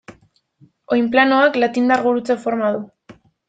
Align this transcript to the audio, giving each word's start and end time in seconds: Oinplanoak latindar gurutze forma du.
Oinplanoak 0.95 1.61
latindar 1.67 2.05
gurutze 2.09 2.41
forma 2.49 2.75
du. 2.81 2.85